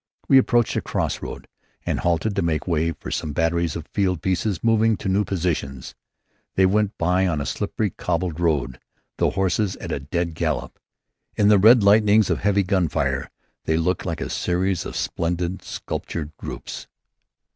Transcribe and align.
We 0.27 0.39
approached 0.39 0.75
a 0.75 0.81
crossroad 0.81 1.47
and 1.85 1.99
halted 1.99 2.35
to 2.35 2.41
make 2.41 2.65
way 2.65 2.91
for 2.91 3.11
some 3.11 3.33
batteries 3.33 3.75
of 3.75 3.85
field 3.85 4.23
pieces 4.23 4.63
moving 4.63 4.97
to 4.97 5.07
new 5.07 5.23
positions. 5.23 5.93
They 6.55 6.65
went 6.65 6.97
by 6.97 7.27
on 7.27 7.39
a 7.39 7.45
slippery 7.45 7.91
cobbled 7.91 8.39
road, 8.39 8.79
the 9.19 9.29
horses 9.29 9.75
at 9.75 9.91
a 9.91 9.99
dead 9.99 10.33
gallop. 10.33 10.79
In 11.35 11.49
the 11.49 11.59
red 11.59 11.83
lightenings 11.83 12.31
of 12.31 12.39
heavy 12.39 12.63
gun 12.63 12.87
fire 12.87 13.29
they 13.65 13.77
looked 13.77 14.03
like 14.03 14.21
a 14.21 14.29
series 14.31 14.87
of 14.87 14.95
splendid 14.95 15.61
sculptured 15.61 16.35
groups. 16.35 16.87